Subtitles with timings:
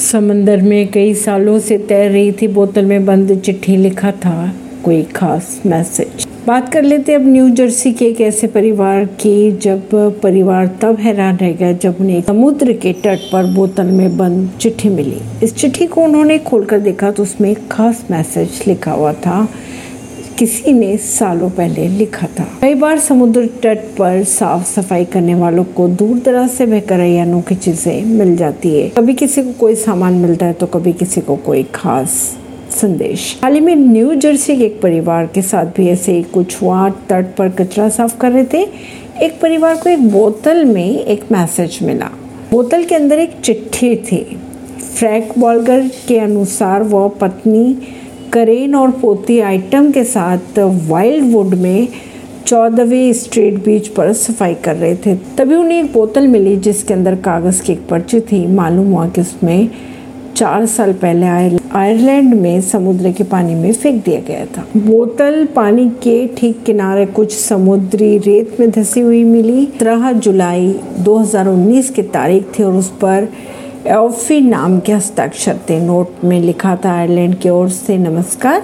[0.00, 4.52] समंदर में कई सालों से तैर रही थी। बोतल में बंद चिट्ठी लिखा था,
[4.84, 9.88] कोई खास मैसेज। बात कर लेते अब न्यू जर्सी के एक ऐसे परिवार की, जब
[10.22, 14.88] परिवार तब हैरान रह गया जब उन्हें समुद्र के तट पर बोतल में बंद चिट्ठी
[14.88, 19.46] मिली। इस चिट्ठी को उन्होंने खोलकर देखा तो उसमें एक खास मैसेज लिखा हुआ था
[20.38, 25.64] किसी ने सालों पहले लिखा था। कई बार समुद्र तट पर साफ़ सफ़ाई करने वालों
[25.76, 30.14] को दूर दराज से बहकर अनोखी चीज़ें मिल जाती है। कभी किसी को कोई सामान
[30.14, 32.10] मिलता है तो कभी किसी को कोई खास
[32.72, 36.60] संदेश। हाल ही में न्यू जर्सी के एक परिवार के साथ भी ऐसे ही कुछ
[36.62, 38.66] हुआ तट पर कचरा साफ़ कर रहे थे।
[39.24, 42.10] एक परिवार को एक बोतल में एक मैसेज मिला।
[42.50, 44.24] बोतल के अंदर एक चिट्ठी थी।
[44.96, 47.76] फ्रैंक बॉलगर के अनुसार वह पत्नी
[48.32, 51.88] करेन और पोती आइटम के साथ वाइल्ड वुड में
[52.46, 57.14] चौदहवीं स्ट्रीट बीच पर सफ़ाई कर रहे थे। तभी उन्हें एक बोतल मिली जिसके अंदर
[57.14, 59.68] कागज़ की एक पर्ची थी। मालूम हुआ कि उसमें
[60.36, 65.88] चार साल पहले आयरलैंड में समुद्र के पानी में फेंक दिया गया था। बोतल पानी
[66.02, 72.44] के ठीक किनारे कुछ समुद्री रेत में धसी हुई मिली। तरह जुलाई 2019 की तारीख
[72.58, 73.28] थी और उस पर
[73.86, 78.62] एफी नाम के हस्ताक्षर थे। नोट में लिखा था आयरलैंड की ओर से नमस्कार।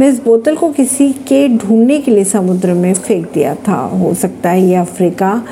[0.00, 4.12] मैं इस बोतल को किसी के ढूँढने के लिए समुद्र में फेंक दिया था। हो
[4.14, 5.42] सकता है ये अफ्रीका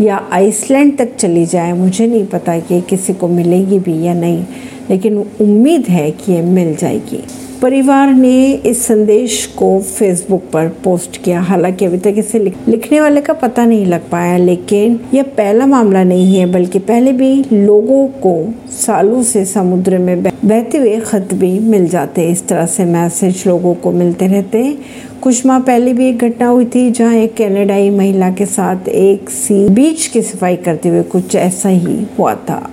[0.00, 4.44] या आइसलैंड तक चली जाए। मुझे नहीं पता कि किसी को मिलेगी भी या नहीं,
[4.90, 7.22] लेकिन उम्मीद है कि ये मिल जाएगी।
[7.62, 13.20] परिवार ने इस संदेश को फेसबुक पर पोस्ट किया। हालाँकि अभी तक इसे लिखने वाले
[13.20, 18.06] का पता नहीं लग पाया, लेकिन यह पहला मामला नहीं है, बल्कि पहले भी लोगों
[18.08, 23.44] को सालों से समुद्र में बहते हुए खत भी मिल जाते इस तरह से मैसेज
[23.46, 24.78] लोगों को मिलते रहते हैं।
[25.22, 29.30] कुछ माह पहले भी एक घटना हुई थी, जहाँ एक कैनेडाई महिला के साथ एक
[29.30, 32.70] सी बीच की सफ़ाई करते हुए कुछ ऐसा ही हुआ था।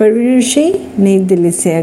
[0.00, 1.72] परवीन सिंह, नई दिल्ली से